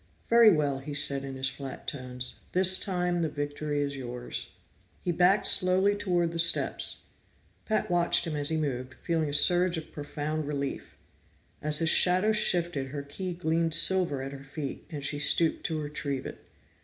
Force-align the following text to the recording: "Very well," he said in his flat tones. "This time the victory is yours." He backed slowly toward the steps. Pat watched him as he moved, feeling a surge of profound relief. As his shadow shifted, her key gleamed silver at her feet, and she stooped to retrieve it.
"Very 0.27 0.51
well," 0.51 0.79
he 0.79 0.95
said 0.95 1.23
in 1.23 1.35
his 1.35 1.47
flat 1.47 1.85
tones. 1.85 2.39
"This 2.53 2.79
time 2.79 3.21
the 3.21 3.29
victory 3.29 3.81
is 3.83 3.95
yours." 3.95 4.49
He 5.03 5.11
backed 5.11 5.45
slowly 5.45 5.93
toward 5.95 6.31
the 6.31 6.39
steps. 6.39 7.03
Pat 7.65 7.91
watched 7.91 8.25
him 8.25 8.35
as 8.35 8.49
he 8.49 8.57
moved, 8.57 8.95
feeling 9.03 9.29
a 9.29 9.33
surge 9.33 9.77
of 9.77 9.91
profound 9.91 10.47
relief. 10.47 10.97
As 11.61 11.77
his 11.77 11.89
shadow 11.89 12.31
shifted, 12.31 12.87
her 12.87 13.03
key 13.03 13.35
gleamed 13.35 13.75
silver 13.75 14.23
at 14.23 14.31
her 14.31 14.43
feet, 14.43 14.87
and 14.89 15.03
she 15.05 15.19
stooped 15.19 15.63
to 15.67 15.79
retrieve 15.79 16.25
it. 16.25 16.47